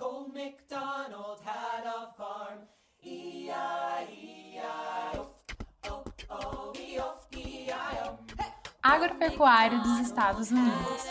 old 0.00 0.34
MacDonald 0.34 1.40
had 1.44 1.86
a 1.86 2.12
farm. 2.16 2.60
Agropecuário 8.82 9.82
dos 9.82 10.00
Estados 10.00 10.50
Unidos. 10.50 11.04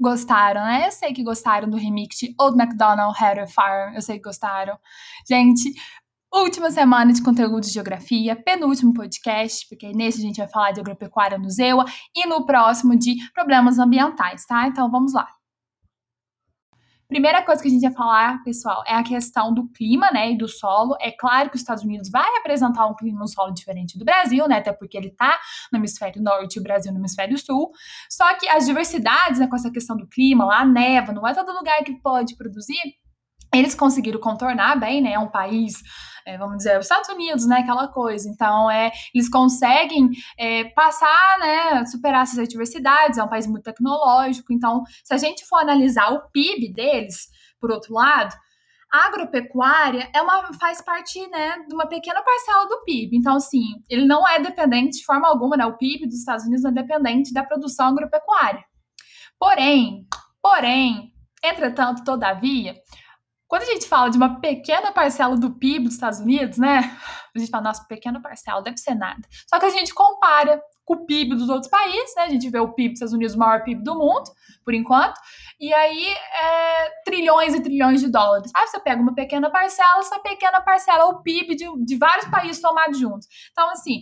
Gostaram, 0.00 0.60
né? 0.62 0.86
Eu 0.86 0.92
sei 0.92 1.12
que 1.12 1.24
gostaram 1.24 1.68
do 1.68 1.76
remix 1.76 2.18
de 2.18 2.34
Old 2.38 2.56
MacDonald 2.56 3.16
Had 3.20 3.40
a 3.40 3.46
Farm. 3.48 3.94
Eu 3.94 4.02
sei 4.02 4.16
que 4.16 4.22
gostaram. 4.22 4.78
Gente, 5.28 5.72
última 6.32 6.70
semana 6.70 7.12
de 7.12 7.22
conteúdo 7.22 7.60
de 7.60 7.70
geografia, 7.70 8.36
penúltimo 8.36 8.92
podcast, 8.92 9.66
porque 9.68 9.92
nesse 9.92 10.18
a 10.18 10.22
gente 10.22 10.38
vai 10.38 10.48
falar 10.48 10.72
de 10.72 10.80
agropecuária 10.80 11.38
no 11.38 11.50
ZEUA 11.50 11.84
e 12.14 12.26
no 12.26 12.44
próximo 12.44 12.96
de 12.96 13.14
problemas 13.32 13.78
ambientais, 13.78 14.44
tá? 14.44 14.66
Então 14.66 14.90
vamos 14.90 15.12
lá. 15.12 15.28
Primeira 17.08 17.42
coisa 17.42 17.62
que 17.62 17.68
a 17.68 17.70
gente 17.70 17.80
vai 17.80 17.92
falar, 17.94 18.44
pessoal, 18.44 18.82
é 18.86 18.92
a 18.92 19.02
questão 19.02 19.54
do 19.54 19.66
clima, 19.70 20.10
né, 20.10 20.32
e 20.32 20.36
do 20.36 20.46
solo. 20.46 20.94
É 21.00 21.10
claro 21.10 21.48
que 21.48 21.56
os 21.56 21.62
Estados 21.62 21.82
Unidos 21.82 22.10
vai 22.10 22.36
apresentar 22.36 22.86
um 22.86 22.94
clima, 22.94 23.24
um 23.24 23.26
solo 23.26 23.50
diferente 23.50 23.98
do 23.98 24.04
Brasil, 24.04 24.46
né, 24.46 24.58
até 24.58 24.74
porque 24.74 24.94
ele 24.94 25.08
tá 25.08 25.40
no 25.72 25.78
hemisfério 25.78 26.22
norte 26.22 26.56
e 26.56 26.60
o 26.60 26.62
Brasil 26.62 26.92
no 26.92 26.98
hemisfério 26.98 27.38
sul. 27.38 27.70
Só 28.10 28.34
que 28.34 28.46
as 28.46 28.66
diversidades, 28.66 29.40
né, 29.40 29.46
com 29.46 29.56
essa 29.56 29.70
questão 29.70 29.96
do 29.96 30.06
clima, 30.06 30.44
lá 30.44 30.66
neva, 30.66 31.10
não 31.10 31.26
é 31.26 31.32
todo 31.32 31.50
lugar 31.50 31.82
que 31.82 31.94
pode 31.94 32.36
produzir. 32.36 32.76
Eles 33.54 33.74
conseguiram 33.74 34.20
contornar 34.20 34.78
bem, 34.78 35.00
né? 35.00 35.12
É 35.12 35.18
um 35.18 35.30
país, 35.30 35.74
é, 36.26 36.36
vamos 36.36 36.58
dizer, 36.58 36.78
os 36.78 36.84
Estados 36.84 37.08
Unidos, 37.08 37.46
né? 37.46 37.60
Aquela 37.60 37.88
coisa. 37.88 38.28
Então, 38.28 38.70
é, 38.70 38.90
eles 39.14 39.28
conseguem 39.28 40.10
é, 40.38 40.64
passar, 40.64 41.38
né? 41.38 41.84
Superar 41.86 42.22
essas 42.22 42.38
adversidades. 42.38 43.18
É 43.18 43.22
um 43.22 43.28
país 43.28 43.46
muito 43.46 43.64
tecnológico. 43.64 44.52
Então, 44.52 44.82
se 45.02 45.14
a 45.14 45.18
gente 45.18 45.46
for 45.46 45.60
analisar 45.60 46.12
o 46.12 46.28
PIB 46.30 46.72
deles, 46.72 47.28
por 47.60 47.70
outro 47.70 47.94
lado, 47.94 48.34
a 48.92 49.06
agropecuária 49.06 50.10
é 50.14 50.22
uma, 50.22 50.52
faz 50.54 50.80
parte 50.80 51.20
né, 51.28 51.58
de 51.68 51.74
uma 51.74 51.86
pequena 51.86 52.22
parcela 52.22 52.66
do 52.66 52.82
PIB. 52.84 53.16
Então, 53.16 53.36
assim, 53.36 53.62
ele 53.88 54.06
não 54.06 54.26
é 54.26 54.40
dependente 54.40 54.98
de 54.98 55.04
forma 55.04 55.28
alguma, 55.28 55.56
né? 55.56 55.66
O 55.66 55.76
PIB 55.76 56.06
dos 56.06 56.18
Estados 56.18 56.44
Unidos 56.44 56.62
não 56.62 56.70
é 56.70 56.74
dependente 56.74 57.32
da 57.32 57.44
produção 57.44 57.88
agropecuária. 57.88 58.64
Porém, 59.38 60.06
porém, 60.42 61.12
entretanto, 61.44 62.02
todavia, 62.02 62.74
quando 63.48 63.62
a 63.62 63.66
gente 63.66 63.88
fala 63.88 64.10
de 64.10 64.18
uma 64.18 64.40
pequena 64.40 64.92
parcela 64.92 65.34
do 65.34 65.50
PIB 65.50 65.86
dos 65.86 65.94
Estados 65.94 66.20
Unidos, 66.20 66.58
né? 66.58 66.96
A 67.34 67.38
gente 67.38 67.50
fala, 67.50 67.64
nossa, 67.64 67.84
pequena 67.84 68.20
parcela, 68.20 68.62
deve 68.62 68.76
ser 68.76 68.94
nada. 68.94 69.20
Só 69.48 69.58
que 69.58 69.64
a 69.64 69.70
gente 69.70 69.94
compara 69.94 70.60
com 70.84 70.94
o 70.94 71.06
PIB 71.06 71.34
dos 71.34 71.48
outros 71.48 71.70
países, 71.70 72.14
né? 72.14 72.24
A 72.24 72.28
gente 72.28 72.48
vê 72.50 72.58
o 72.58 72.72
PIB 72.72 72.90
dos 72.90 72.96
Estados 72.96 73.14
Unidos, 73.14 73.34
o 73.34 73.38
maior 73.38 73.62
PIB 73.64 73.82
do 73.82 73.94
mundo, 73.94 74.30
por 74.64 74.74
enquanto, 74.74 75.18
e 75.58 75.72
aí 75.72 76.08
é 76.08 76.90
trilhões 77.04 77.54
e 77.54 77.60
trilhões 77.60 78.00
de 78.00 78.08
dólares. 78.10 78.50
Aí 78.54 78.66
você 78.66 78.78
pega 78.80 79.00
uma 79.00 79.14
pequena 79.14 79.50
parcela, 79.50 79.98
essa 79.98 80.18
pequena 80.20 80.60
parcela 80.60 81.00
é 81.00 81.04
o 81.04 81.22
PIB 81.22 81.54
de, 81.54 81.84
de 81.84 81.96
vários 81.96 82.26
países 82.28 82.60
somados 82.60 82.98
juntos. 82.98 83.26
Então, 83.50 83.70
assim, 83.70 84.00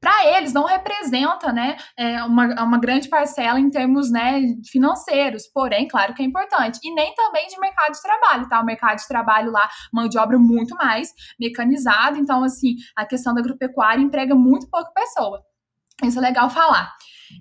para 0.00 0.26
eles 0.36 0.52
não 0.52 0.64
representa 0.64 1.52
né, 1.52 1.76
é 1.96 2.22
uma, 2.24 2.64
uma 2.64 2.78
grande 2.78 3.08
parcela 3.08 3.60
em 3.60 3.68
termos 3.68 4.10
né, 4.10 4.40
financeiros, 4.70 5.46
porém, 5.52 5.86
claro 5.86 6.14
que 6.14 6.22
é 6.22 6.24
importante. 6.24 6.80
E 6.82 6.94
nem 6.94 7.14
também 7.14 7.46
de 7.48 7.60
mercado 7.60 7.92
de 7.92 8.02
trabalho, 8.02 8.48
tá? 8.48 8.60
O 8.60 8.64
mercado 8.64 8.98
de 8.98 9.06
trabalho 9.06 9.52
lá, 9.52 9.68
mão 9.92 10.08
de 10.08 10.18
obra 10.18 10.38
muito 10.38 10.74
mais 10.74 11.12
mecanizado, 11.38 12.16
então, 12.16 12.42
assim, 12.42 12.76
a 12.96 13.04
questão 13.04 13.34
da 13.34 13.40
agropecuária 13.40 14.00
emprega 14.00 14.34
muito 14.34 14.68
pouca 14.70 14.90
pessoa. 14.92 15.44
Isso 16.02 16.18
é 16.18 16.22
legal 16.22 16.48
falar. 16.48 16.90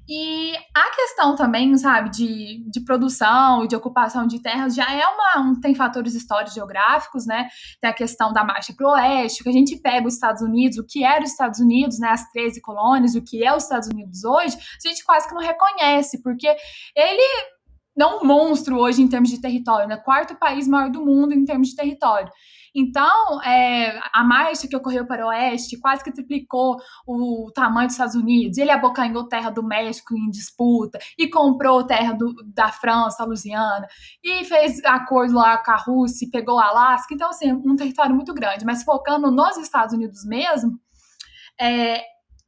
E 0.07 0.53
a 0.75 0.95
questão 0.95 1.35
também, 1.35 1.75
sabe, 1.77 2.09
de, 2.09 2.63
de 2.69 2.83
produção 2.83 3.63
e 3.63 3.67
de 3.67 3.75
ocupação 3.75 4.25
de 4.25 4.41
terras 4.41 4.75
já 4.75 4.91
é 4.91 5.05
uma. 5.05 5.49
Um, 5.49 5.59
tem 5.59 5.75
fatores 5.75 6.15
históricos 6.15 6.53
geográficos, 6.53 7.25
né? 7.25 7.47
Tem 7.81 7.89
a 7.89 7.93
questão 7.93 8.33
da 8.33 8.43
marcha 8.43 8.73
para 8.75 8.87
o 8.87 8.91
oeste, 8.91 9.43
que 9.43 9.49
a 9.49 9.53
gente 9.53 9.77
pega 9.77 10.07
os 10.07 10.15
Estados 10.15 10.41
Unidos, 10.41 10.77
o 10.77 10.85
que 10.85 11.03
era 11.03 11.23
os 11.23 11.31
Estados 11.31 11.59
Unidos, 11.59 11.99
né? 11.99 12.09
As 12.09 12.29
13 12.31 12.61
colônias, 12.61 13.15
o 13.15 13.21
que 13.21 13.43
é 13.43 13.55
os 13.55 13.63
Estados 13.63 13.87
Unidos 13.87 14.23
hoje, 14.23 14.57
a 14.57 14.87
gente 14.87 15.03
quase 15.05 15.27
que 15.27 15.33
não 15.33 15.41
reconhece, 15.41 16.21
porque 16.21 16.47
ele 16.95 17.58
não 17.99 18.21
um 18.21 18.25
monstro 18.25 18.77
hoje 18.79 19.01
em 19.01 19.09
termos 19.09 19.29
de 19.29 19.41
território, 19.41 19.85
né? 19.85 19.97
Quarto 19.97 20.33
país 20.33 20.65
maior 20.69 20.89
do 20.89 21.03
mundo 21.03 21.33
em 21.33 21.43
termos 21.43 21.67
de 21.67 21.75
território. 21.75 22.31
Então, 22.73 23.41
é, 23.41 23.99
a 24.13 24.23
marcha 24.23 24.69
que 24.69 24.75
ocorreu 24.75 25.05
para 25.05 25.25
o 25.25 25.27
oeste 25.27 25.77
quase 25.77 26.01
que 26.01 26.13
triplicou 26.13 26.77
o 27.05 27.51
tamanho 27.53 27.87
dos 27.87 27.95
Estados 27.95 28.15
Unidos. 28.15 28.57
Ele 28.57 28.71
abocanhou 28.71 29.27
terra 29.27 29.49
do 29.49 29.61
México 29.61 30.15
em 30.15 30.29
disputa 30.29 30.97
e 31.17 31.29
comprou 31.29 31.83
terra 31.83 32.13
do, 32.13 32.33
da 32.45 32.71
França, 32.71 33.21
a 33.21 33.25
Louisiana, 33.25 33.85
e 34.23 34.45
fez 34.45 34.81
acordo 34.85 35.33
lá 35.33 35.57
com 35.57 35.71
a 35.71 35.75
Rússia 35.75 36.25
e 36.25 36.31
pegou 36.31 36.55
o 36.55 36.59
Alasca. 36.59 37.13
Então, 37.13 37.29
assim, 37.29 37.51
um 37.51 37.75
território 37.75 38.15
muito 38.15 38.33
grande. 38.33 38.63
Mas 38.63 38.81
focando 38.81 39.29
nos 39.29 39.57
Estados 39.57 39.93
Unidos 39.93 40.23
mesmo, 40.23 40.79
é, 41.59 42.01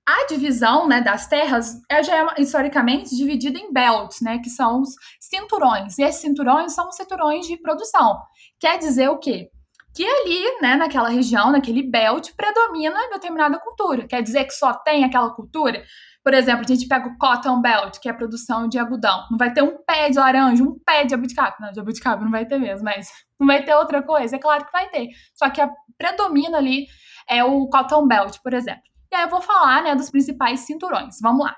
a 0.07 0.25
divisão 0.27 0.87
né, 0.87 1.01
das 1.01 1.27
terras 1.27 1.79
é, 1.89 2.03
já 2.03 2.17
é 2.17 2.41
historicamente 2.41 3.15
dividida 3.15 3.59
em 3.59 3.71
belts, 3.71 4.21
né, 4.21 4.39
que 4.39 4.49
são 4.49 4.81
os 4.81 4.89
cinturões. 5.19 5.97
E 5.97 6.03
esses 6.03 6.21
cinturões 6.21 6.73
são 6.73 6.89
os 6.89 6.95
cinturões 6.95 7.47
de 7.47 7.57
produção. 7.57 8.19
Quer 8.59 8.77
dizer 8.79 9.09
o 9.09 9.19
quê? 9.19 9.49
que 9.93 10.05
ali, 10.05 10.61
né, 10.61 10.75
naquela 10.75 11.09
região, 11.09 11.51
naquele 11.51 11.83
belt, 11.83 12.31
predomina 12.35 13.09
determinada 13.11 13.59
cultura. 13.59 14.07
Quer 14.07 14.21
dizer 14.21 14.45
que 14.45 14.53
só 14.53 14.73
tem 14.73 15.03
aquela 15.03 15.29
cultura? 15.31 15.83
Por 16.23 16.33
exemplo, 16.33 16.63
a 16.63 16.67
gente 16.67 16.87
pega 16.87 17.07
o 17.09 17.17
cotton 17.17 17.61
belt, 17.61 17.99
que 17.99 18.07
é 18.07 18.11
a 18.11 18.15
produção 18.15 18.69
de 18.69 18.77
algodão. 18.77 19.25
Não 19.29 19.37
vai 19.37 19.51
ter 19.51 19.63
um 19.63 19.77
pé 19.83 20.09
de 20.09 20.17
laranja, 20.17 20.63
um 20.63 20.77
pé 20.85 21.03
de 21.03 21.13
abuticaba. 21.13 21.55
Não, 21.59 21.71
de 21.71 21.79
abuticaba 21.79 22.23
não 22.23 22.31
vai 22.31 22.45
ter 22.45 22.59
mesmo, 22.59 22.85
mas 22.85 23.09
não 23.39 23.47
vai 23.47 23.63
ter 23.63 23.75
outra 23.75 24.01
coisa? 24.01 24.35
É 24.35 24.39
claro 24.39 24.65
que 24.65 24.71
vai 24.71 24.87
ter. 24.89 25.09
Só 25.33 25.49
que 25.49 25.59
a 25.59 25.69
predomina 25.97 26.57
ali 26.57 26.87
é 27.27 27.43
o 27.43 27.67
cotton 27.67 28.07
belt, 28.07 28.37
por 28.43 28.53
exemplo. 28.53 28.90
E 29.11 29.15
aí 29.15 29.23
eu 29.23 29.29
vou 29.29 29.41
falar, 29.41 29.83
né, 29.83 29.95
dos 29.95 30.09
principais 30.09 30.61
cinturões. 30.61 31.19
Vamos 31.21 31.45
lá. 31.45 31.55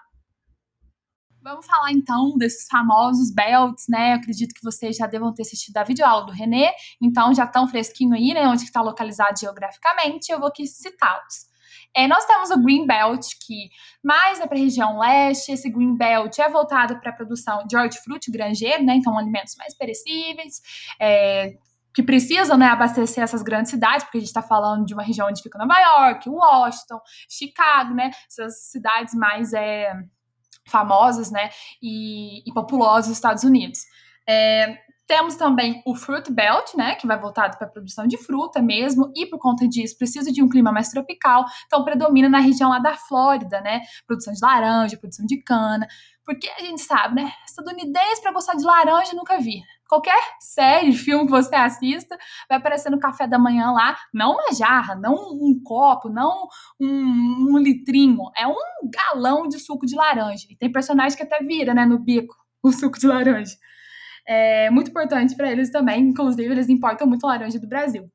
Vamos 1.43 1.65
falar 1.65 1.91
então 1.91 2.37
desses 2.37 2.67
famosos 2.67 3.29
belts, 3.29 3.85
né? 3.89 4.13
Eu 4.13 4.15
acredito 4.15 4.53
que 4.53 4.63
vocês 4.63 4.95
já 4.95 5.05
devam 5.05 5.33
ter 5.33 5.41
assistido 5.41 5.75
a 5.75 5.83
videoaula 5.83 6.25
do 6.25 6.31
René, 6.31 6.71
então 7.01 7.33
já 7.33 7.43
estão 7.43 7.67
fresquinho 7.67 8.13
aí, 8.13 8.33
né? 8.33 8.47
Onde 8.47 8.63
está 8.63 8.81
localizado 8.81 9.37
geograficamente, 9.37 10.31
eu 10.31 10.39
vou 10.39 10.47
aqui 10.47 10.65
citá-los. 10.65 11.51
É, 11.95 12.07
nós 12.07 12.25
temos 12.25 12.49
o 12.49 12.59
Green 12.63 12.87
Belt, 12.87 13.27
que 13.45 13.69
mais 14.01 14.39
é 14.39 14.47
para 14.47 14.57
a 14.57 14.61
região 14.61 14.97
leste. 14.97 15.51
Esse 15.51 15.69
Green 15.69 15.95
Belt 15.95 16.39
é 16.39 16.49
voltado 16.49 16.99
para 16.99 17.11
a 17.11 17.13
produção 17.13 17.67
de 17.67 17.75
hortifruti 17.77 18.31
granjeiro, 18.31 18.83
né? 18.83 18.95
Então, 18.95 19.17
alimentos 19.17 19.55
mais 19.57 19.75
perecíveis, 19.75 20.61
é, 20.99 21.57
que 21.93 22.03
precisam 22.03 22.57
né, 22.57 22.67
abastecer 22.67 23.23
essas 23.23 23.41
grandes 23.41 23.71
cidades, 23.71 24.03
porque 24.03 24.17
a 24.17 24.21
gente 24.21 24.29
está 24.29 24.41
falando 24.41 24.85
de 24.85 24.93
uma 24.93 25.03
região 25.03 25.27
onde 25.27 25.41
fica 25.41 25.57
Nova 25.57 25.79
York, 25.79 26.29
Washington, 26.29 26.99
Chicago, 27.29 27.93
né? 27.93 28.11
Essas 28.27 28.71
cidades 28.71 29.13
mais. 29.13 29.53
É, 29.53 29.93
famosas, 30.65 31.31
né, 31.31 31.49
e, 31.81 32.39
e 32.49 32.53
populosas 32.53 33.07
dos 33.07 33.17
Estados 33.17 33.43
Unidos. 33.43 33.79
É, 34.27 34.77
temos 35.13 35.35
também 35.35 35.79
o 35.85 35.93
Fruit 35.93 36.31
Belt, 36.31 36.73
né, 36.73 36.95
que 36.95 37.05
vai 37.05 37.19
voltado 37.19 37.55
para 37.55 37.67
a 37.67 37.69
produção 37.69 38.07
de 38.07 38.17
fruta 38.17 38.59
mesmo, 38.59 39.11
e 39.15 39.27
por 39.27 39.37
conta 39.37 39.67
disso 39.67 39.95
precisa 39.95 40.31
de 40.31 40.41
um 40.41 40.49
clima 40.49 40.71
mais 40.71 40.89
tropical, 40.89 41.45
então 41.67 41.85
predomina 41.85 42.27
na 42.27 42.39
região 42.39 42.71
lá 42.71 42.79
da 42.79 42.95
Flórida, 42.95 43.61
né, 43.61 43.81
produção 44.07 44.33
de 44.33 44.39
laranja, 44.41 44.97
produção 44.97 45.23
de 45.23 45.37
cana, 45.43 45.87
porque 46.25 46.49
a 46.57 46.63
gente 46.63 46.81
sabe, 46.81 47.21
né, 47.21 47.31
estadunidense 47.45 48.23
para 48.23 48.31
gostar 48.31 48.55
de 48.55 48.63
laranja 48.63 49.13
nunca 49.13 49.39
vi. 49.39 49.61
Qualquer 49.87 50.17
série, 50.39 50.93
filme 50.97 51.25
que 51.25 51.31
você 51.31 51.53
assista, 51.53 52.17
vai 52.49 52.57
aparecer 52.57 52.89
no 52.89 52.99
café 52.99 53.27
da 53.27 53.37
manhã 53.37 53.69
lá, 53.69 53.95
não 54.11 54.31
uma 54.31 54.51
jarra, 54.51 54.95
não 54.95 55.13
um 55.13 55.61
copo, 55.63 56.09
não 56.09 56.47
um, 56.81 57.51
um 57.51 57.57
litrinho, 57.59 58.31
é 58.35 58.47
um 58.47 58.55
galão 58.89 59.47
de 59.47 59.59
suco 59.59 59.85
de 59.85 59.95
laranja. 59.95 60.47
E 60.49 60.55
tem 60.55 60.71
personagem 60.71 61.15
que 61.15 61.23
até 61.23 61.37
vira, 61.43 61.71
né, 61.71 61.85
no 61.85 61.99
bico, 61.99 62.35
o 62.63 62.71
suco 62.71 62.97
de 62.97 63.05
laranja 63.05 63.53
é 64.27 64.69
muito 64.69 64.89
importante 64.89 65.35
para 65.35 65.51
eles 65.51 65.71
também. 65.71 66.01
Inclusive, 66.01 66.51
eles 66.51 66.69
importam 66.69 67.07
muito 67.07 67.25
laranja 67.25 67.59
do 67.59 67.67
Brasil. 67.67 68.09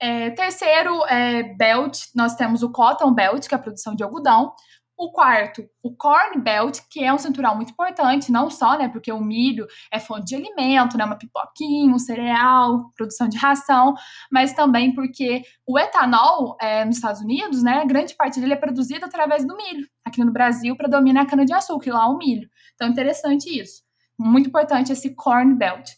É, 0.00 0.30
terceiro 0.30 1.04
é, 1.06 1.42
belt, 1.54 2.06
nós 2.14 2.34
temos 2.34 2.62
o 2.62 2.72
cotton 2.72 3.12
belt, 3.12 3.46
que 3.46 3.54
é 3.54 3.58
a 3.58 3.60
produção 3.60 3.94
de 3.94 4.02
algodão. 4.02 4.52
O 4.96 5.12
quarto, 5.12 5.66
o 5.82 5.94
corn 5.96 6.38
belt, 6.42 6.78
que 6.90 7.02
é 7.02 7.12
um 7.12 7.18
cinturão 7.18 7.56
muito 7.56 7.72
importante, 7.72 8.30
não 8.30 8.50
só, 8.50 8.76
né, 8.76 8.86
porque 8.88 9.10
o 9.10 9.20
milho 9.20 9.66
é 9.90 9.98
fonte 9.98 10.26
de 10.26 10.34
alimento, 10.36 10.98
né, 10.98 11.06
uma 11.06 11.16
pipoquinha, 11.16 11.94
um 11.94 11.98
cereal, 11.98 12.90
produção 12.94 13.26
de 13.26 13.38
ração, 13.38 13.94
mas 14.30 14.52
também 14.52 14.94
porque 14.94 15.42
o 15.66 15.78
etanol 15.78 16.54
é, 16.60 16.84
nos 16.84 16.96
Estados 16.96 17.22
Unidos, 17.22 17.62
né, 17.62 17.82
grande 17.86 18.14
parte 18.14 18.40
dele 18.40 18.52
é 18.52 18.56
produzido 18.56 19.06
através 19.06 19.46
do 19.46 19.56
milho. 19.56 19.86
Aqui 20.04 20.22
no 20.22 20.32
Brasil 20.32 20.76
predomina 20.76 21.22
a 21.22 21.26
cana 21.26 21.46
de 21.46 21.54
açúcar 21.54 21.88
e 21.88 21.92
lá 21.92 22.06
o 22.06 22.18
milho. 22.18 22.48
Então, 22.74 22.88
interessante 22.88 23.48
isso 23.58 23.89
muito 24.20 24.48
importante 24.48 24.92
esse 24.92 25.14
corn 25.14 25.54
belt. 25.54 25.90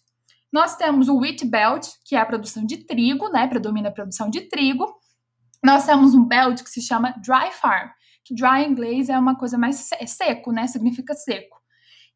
Nós 0.52 0.76
temos 0.76 1.08
o 1.08 1.18
wheat 1.18 1.44
belt, 1.46 1.88
que 2.04 2.14
é 2.14 2.20
a 2.20 2.26
produção 2.26 2.64
de 2.64 2.76
trigo, 2.86 3.28
né? 3.30 3.48
Predomina 3.48 3.88
a 3.88 3.92
produção 3.92 4.30
de 4.30 4.42
trigo. 4.42 4.86
Nós 5.64 5.86
temos 5.86 6.14
um 6.14 6.24
belt 6.24 6.62
que 6.62 6.70
se 6.70 6.80
chama 6.80 7.14
dry 7.22 7.50
farm, 7.52 7.88
que 8.24 8.34
dry 8.34 8.64
em 8.64 8.70
inglês 8.70 9.08
é 9.08 9.18
uma 9.18 9.36
coisa 9.36 9.58
mais 9.58 9.88
seco, 10.06 10.52
né? 10.52 10.66
Significa 10.66 11.14
seco. 11.14 11.60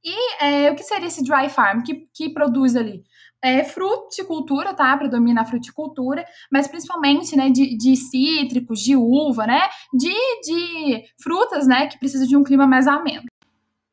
E 0.04 0.44
é, 0.44 0.70
o 0.70 0.76
que 0.76 0.84
seria 0.84 1.08
esse 1.08 1.24
dry 1.24 1.48
farm? 1.48 1.82
Que, 1.82 2.06
que 2.14 2.28
produz 2.28 2.76
ali? 2.76 3.02
É 3.42 3.64
fruticultura, 3.64 4.74
tá? 4.74 4.96
Predomina 4.96 5.40
a 5.40 5.44
fruticultura, 5.44 6.24
mas 6.52 6.68
principalmente, 6.68 7.34
né, 7.36 7.50
de, 7.50 7.76
de 7.76 7.96
cítricos, 7.96 8.80
de 8.80 8.94
uva, 8.94 9.46
né? 9.46 9.62
De, 9.92 10.12
de 10.42 11.04
frutas, 11.20 11.66
né, 11.66 11.86
que 11.86 11.98
precisam 11.98 12.26
de 12.26 12.36
um 12.36 12.44
clima 12.44 12.66
mais 12.66 12.86
ameno. 12.86 13.24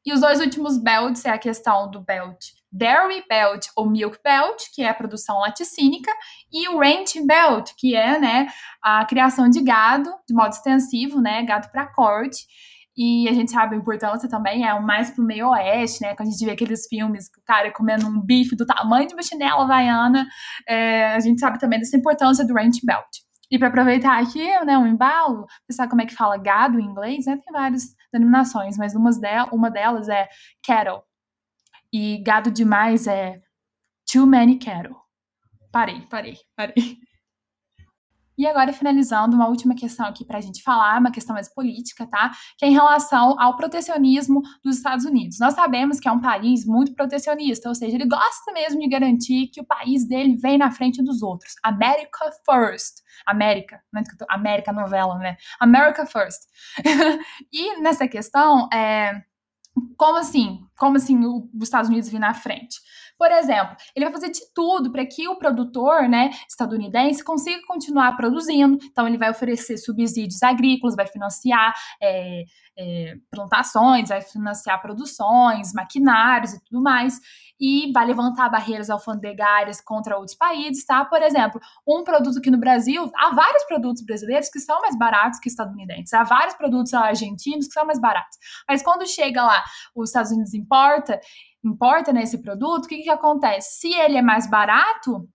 E 0.06 0.14
os 0.14 0.22
dois 0.22 0.40
últimos 0.40 0.78
belts 0.78 1.24
é 1.26 1.30
a 1.30 1.38
questão 1.38 1.90
do 1.90 2.02
belt 2.02 2.40
Dairy 2.74 3.24
Belt 3.30 3.68
ou 3.76 3.88
Milk 3.88 4.18
Belt, 4.24 4.64
que 4.74 4.82
é 4.82 4.90
a 4.90 4.94
produção 4.94 5.40
laticínica, 5.40 6.12
e 6.52 6.68
o 6.70 6.80
Ranch 6.80 7.22
Belt, 7.24 7.72
que 7.78 7.96
é 7.96 8.20
né, 8.20 8.48
a 8.82 9.06
criação 9.06 9.48
de 9.48 9.62
gado 9.62 10.10
de 10.28 10.34
modo 10.34 10.50
extensivo, 10.50 11.22
né, 11.22 11.44
gado 11.44 11.70
para 11.72 11.86
corte. 11.86 12.48
E 12.98 13.28
a 13.30 13.34
gente 13.34 13.52
sabe 13.52 13.76
a 13.76 13.78
importância 13.78 14.28
também, 14.28 14.68
é 14.68 14.80
mais 14.80 15.12
pro 15.12 15.24
meio 15.24 15.50
oeste, 15.50 16.04
né? 16.04 16.16
Quando 16.16 16.30
a 16.30 16.32
gente 16.32 16.46
vê 16.46 16.52
aqueles 16.52 16.86
filmes, 16.88 17.26
o 17.26 17.44
cara 17.44 17.72
comendo 17.72 18.06
um 18.06 18.22
bife 18.22 18.56
do 18.56 18.68
tamanho 18.68 19.08
de 19.08 19.16
uma 19.16 19.24
chinela 19.24 19.64
havaiana, 19.64 20.28
é, 20.68 21.08
a 21.08 21.20
gente 21.20 21.40
sabe 21.40 21.58
também 21.58 21.80
dessa 21.80 21.98
importância 21.98 22.46
do 22.46 22.54
ranch 22.54 22.82
belt. 22.86 23.08
E 23.50 23.58
para 23.58 23.70
aproveitar 23.70 24.22
aqui, 24.22 24.48
né, 24.64 24.78
um 24.78 24.86
embalo, 24.86 25.48
sabe 25.72 25.90
como 25.90 26.04
é 26.04 26.06
que 26.06 26.14
fala 26.14 26.38
gado 26.38 26.80
em 26.80 26.86
inglês, 26.86 27.26
né? 27.26 27.36
Tem 27.44 27.52
várias 27.52 27.84
denominações, 28.14 28.78
mas 28.78 28.96
uma, 28.96 29.10
delas 29.70 30.08
é 30.08 30.30
cattle. 30.66 31.04
E 31.92 32.20
gado 32.20 32.50
demais 32.52 33.08
é 33.08 33.42
too 34.12 34.26
many 34.26 34.58
cattle. 34.58 34.96
Parei, 35.72 36.02
parei, 36.10 36.38
parei. 36.56 36.98
E 38.38 38.48
agora, 38.48 38.74
finalizando, 38.74 39.36
uma 39.36 39.48
última 39.48 39.76
questão 39.76 40.06
aqui 40.06 40.26
para 40.26 40.38
a 40.38 40.42
gente 40.42 40.64
falar, 40.64 41.00
uma 41.00 41.12
questão 41.12 41.34
mais 41.34 41.54
política, 41.54 42.08
tá? 42.08 42.32
Que 42.58 42.66
é 42.66 42.68
em 42.68 42.74
relação 42.74 43.40
ao 43.40 43.56
protecionismo 43.56 44.42
dos 44.64 44.78
Estados 44.78 45.06
Unidos. 45.06 45.38
Nós 45.40 45.54
sabemos 45.54 46.00
que 46.00 46.08
é 46.08 46.12
um 46.12 46.20
país 46.22 46.66
muito 46.66 46.94
protecionista, 46.94 47.70
ou 47.70 47.76
seja, 47.76 47.96
ele 47.96 48.08
gosta 48.08 48.52
mesmo 48.54 48.80
de 48.80 48.88
garantir 48.88 49.48
que 49.48 49.62
o 49.62 49.66
país 49.66 50.08
dele 50.08 50.36
vem 50.36 50.58
na 50.58 50.72
frente 50.72 51.04
dos 51.04 51.22
outros. 51.22 51.54
America 51.64 52.32
first. 52.46 53.04
América, 53.26 53.82
não 53.94 54.02
é 54.02 54.06
América 54.30 54.74
novela, 54.74 55.18
né? 55.18 55.38
America 55.60 56.06
first. 56.06 56.42
e 57.52 57.80
nessa 57.82 58.08
questão, 58.08 58.68
é 58.74 59.22
como 59.98 60.18
assim? 60.18 60.60
Como 60.84 60.98
assim 60.98 61.18
os 61.26 61.64
Estados 61.64 61.90
Unidos 61.90 62.10
vir 62.10 62.20
na 62.20 62.34
frente? 62.34 62.82
Por 63.18 63.32
exemplo, 63.32 63.78
ele 63.96 64.04
vai 64.04 64.14
fazer 64.14 64.30
de 64.32 64.42
tudo 64.54 64.92
para 64.92 65.06
que 65.06 65.30
o 65.30 65.38
produtor 65.38 66.10
né, 66.10 66.30
estadunidense 66.46 67.24
consiga 67.24 67.66
continuar 67.66 68.18
produzindo. 68.18 68.78
Então, 68.84 69.08
ele 69.08 69.18
vai 69.18 69.32
oferecer 69.32 69.78
subsídios 69.78 70.44
agrícolas, 70.44 70.94
vai 70.94 71.08
financiar 71.08 71.74
é, 72.02 72.44
é, 72.78 73.16
plantações, 73.32 74.10
vai 74.10 74.22
financiar 74.22 74.82
produções, 74.82 75.72
maquinários 75.74 76.54
e 76.54 76.64
tudo 76.66 76.82
mais. 76.82 77.18
E 77.60 77.92
vai 77.94 78.06
levantar 78.06 78.50
barreiras 78.50 78.90
alfandegárias 78.90 79.80
contra 79.80 80.18
outros 80.18 80.36
países, 80.36 80.84
tá? 80.86 81.06
Por 81.06 81.22
exemplo, 81.22 81.62
um 81.88 82.04
produto 82.04 82.40
aqui 82.40 82.52
no 82.52 82.58
Brasil, 82.58 83.10
há 83.16 83.34
vários 83.34 83.64
produtos 83.66 84.04
brasileiros 84.04 84.50
que 84.50 84.60
são 84.60 84.82
mais 84.82 84.98
baratos 84.98 85.40
que 85.40 85.48
estadunidenses, 85.48 86.14
há 86.14 86.24
vários 86.24 86.56
produtos 86.56 86.94
argentinos 86.94 87.68
que 87.68 87.74
são 87.74 87.86
mais 87.86 88.02
baratos. 88.02 88.38
Mas 88.68 88.82
quando 88.82 89.08
chega 89.08 89.44
lá, 89.44 89.64
os 89.96 90.10
Estados 90.10 90.32
Unidos 90.32 90.54
importa, 90.74 91.20
importa 91.64 92.14
nesse 92.14 92.42
produto, 92.42 92.86
o 92.86 92.88
que, 92.88 93.04
que 93.04 93.10
acontece? 93.10 93.80
Se 93.80 93.94
ele 93.94 94.18
é 94.18 94.22
mais 94.22 94.50
barato, 94.50 95.28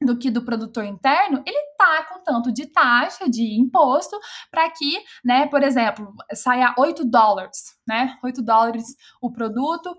do 0.00 0.18
que 0.18 0.30
do 0.30 0.44
produtor 0.44 0.84
interno, 0.84 1.42
ele 1.46 1.58
tá 1.78 2.04
com 2.04 2.22
tanto 2.22 2.52
de 2.52 2.66
taxa 2.66 3.28
de 3.28 3.58
imposto 3.58 4.18
para 4.50 4.68
que, 4.68 4.98
né, 5.24 5.46
por 5.46 5.62
exemplo, 5.62 6.12
saia 6.34 6.74
8 6.76 7.04
dólares, 7.06 7.74
né? 7.86 8.18
8 8.22 8.42
dólares 8.42 8.84
o 9.22 9.32
produto 9.32 9.96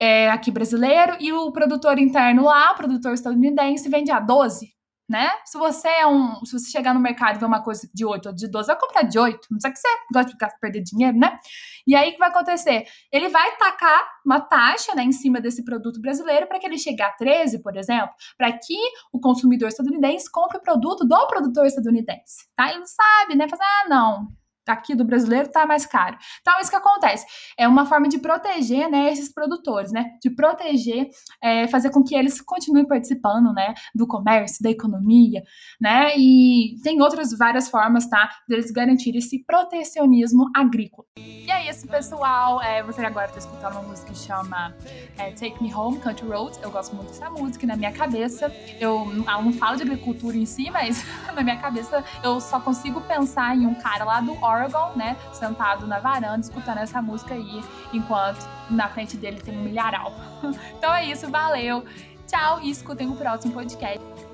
é, 0.00 0.28
aqui 0.30 0.50
brasileiro 0.50 1.16
e 1.20 1.32
o 1.32 1.52
produtor 1.52 1.98
interno 1.98 2.44
lá, 2.44 2.72
o 2.72 2.76
produtor 2.76 3.12
estadunidense, 3.12 3.88
vende 3.88 4.10
a 4.10 4.18
12 4.18 4.72
né? 5.10 5.28
Se 5.44 5.58
você 5.58 5.88
é 5.88 6.06
um. 6.06 6.36
Se 6.44 6.52
você 6.52 6.70
chegar 6.70 6.94
no 6.94 7.00
mercado 7.00 7.34
e 7.34 7.40
ver 7.40 7.46
uma 7.46 7.60
coisa 7.60 7.90
de 7.92 8.04
8 8.04 8.26
ou 8.26 8.32
de 8.32 8.46
12, 8.46 8.68
vai 8.68 8.78
comprar 8.78 9.02
de 9.02 9.18
8. 9.18 9.48
Não 9.50 9.58
sei 9.58 9.72
que 9.72 9.78
você 9.78 9.88
gosta 10.14 10.30
de 10.30 10.60
perder 10.60 10.82
dinheiro, 10.82 11.18
né? 11.18 11.36
E 11.84 11.96
aí 11.96 12.10
o 12.10 12.12
que 12.12 12.18
vai 12.18 12.28
acontecer? 12.28 12.84
Ele 13.12 13.28
vai 13.28 13.56
tacar 13.56 14.08
uma 14.24 14.40
taxa 14.40 14.94
né, 14.94 15.02
em 15.02 15.10
cima 15.10 15.40
desse 15.40 15.64
produto 15.64 16.00
brasileiro 16.00 16.46
para 16.46 16.60
que 16.60 16.66
ele 16.66 16.78
chegue 16.78 17.02
a 17.02 17.10
13, 17.10 17.60
por 17.60 17.76
exemplo, 17.76 18.10
para 18.38 18.52
que 18.52 18.78
o 19.12 19.18
consumidor 19.18 19.68
estadunidense 19.68 20.30
compre 20.30 20.58
o 20.58 20.62
produto 20.62 21.04
do 21.04 21.26
produtor 21.26 21.66
estadunidense. 21.66 22.46
Tá? 22.54 22.72
Ele 22.72 22.86
sabe, 22.86 23.34
né? 23.34 23.48
Fazer, 23.48 23.64
ah, 23.64 23.88
não, 23.88 24.28
aqui 24.66 24.94
do 24.94 25.04
brasileiro 25.04 25.46
está 25.46 25.66
mais 25.66 25.86
caro. 25.86 26.16
Então, 26.40 26.60
isso 26.60 26.70
que 26.70 26.76
acontece. 26.76 27.26
É 27.58 27.66
uma 27.66 27.86
forma 27.86 28.08
de 28.08 28.18
proteger, 28.18 28.88
né, 28.88 29.10
esses 29.12 29.32
produtores, 29.32 29.92
né? 29.92 30.12
De 30.22 30.30
proteger, 30.30 31.08
é, 31.42 31.66
fazer 31.68 31.90
com 31.90 32.02
que 32.02 32.14
eles 32.14 32.40
continuem 32.40 32.86
participando, 32.86 33.52
né, 33.52 33.74
do 33.94 34.06
comércio, 34.06 34.62
da 34.62 34.70
economia, 34.70 35.42
né? 35.80 36.12
E 36.16 36.76
tem 36.82 37.00
outras 37.00 37.36
várias 37.36 37.68
formas, 37.68 38.08
tá? 38.08 38.28
Deles 38.48 38.70
garantir 38.70 39.16
esse 39.16 39.44
protecionismo 39.44 40.50
agrícola. 40.54 41.06
E 41.18 41.50
é 41.50 41.68
isso, 41.68 41.86
pessoal. 41.86 42.62
É, 42.62 42.82
você 42.82 43.04
agora 43.04 43.26
está 43.26 43.38
escutando 43.38 43.72
uma 43.72 43.82
música 43.82 44.12
que 44.12 44.18
chama 44.18 44.74
é, 45.18 45.30
Take 45.32 45.62
Me 45.62 45.72
Home, 45.74 45.98
Country 45.98 46.26
Roads. 46.26 46.60
Eu 46.62 46.70
gosto 46.70 46.94
muito 46.94 47.08
dessa 47.08 47.30
música. 47.30 47.66
Na 47.66 47.76
minha 47.76 47.92
cabeça, 47.92 48.52
eu 48.78 49.04
não 49.06 49.52
falo 49.52 49.76
de 49.76 49.82
agricultura 49.82 50.36
em 50.36 50.46
si, 50.46 50.70
mas 50.70 51.04
na 51.34 51.42
minha 51.42 51.58
cabeça 51.58 52.04
eu 52.22 52.40
só 52.40 52.60
consigo 52.60 53.00
pensar 53.02 53.56
em 53.56 53.66
um 53.66 53.74
cara 53.74 54.04
lá 54.04 54.20
do 54.20 54.32
Oregon 54.42 54.59
Né? 54.96 55.16
Sentado 55.32 55.86
na 55.86 55.98
varanda, 55.98 56.40
escutando 56.40 56.78
essa 56.78 57.00
música 57.00 57.34
aí, 57.34 57.62
enquanto 57.92 58.46
na 58.68 58.88
frente 58.88 59.16
dele 59.16 59.40
tem 59.40 59.56
um 59.56 59.62
milharal. 59.62 60.12
então 60.76 60.92
é 60.94 61.04
isso, 61.04 61.30
valeu. 61.30 61.84
Tchau 62.26 62.60
e 62.62 62.70
escutem 62.70 63.08
o 63.08 63.16
próximo 63.16 63.52
podcast. 63.52 64.29